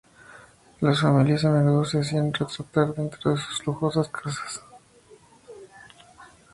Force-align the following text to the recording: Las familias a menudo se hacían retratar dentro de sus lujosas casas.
Las 0.79 0.99
familias 0.99 1.45
a 1.45 1.51
menudo 1.51 1.85
se 1.85 1.99
hacían 1.99 2.33
retratar 2.33 2.95
dentro 2.95 3.35
de 3.35 3.37
sus 3.39 3.63
lujosas 3.67 4.07
casas. 4.07 4.63